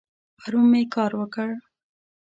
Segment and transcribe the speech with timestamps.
[0.39, 1.49] پرون می کار وکړ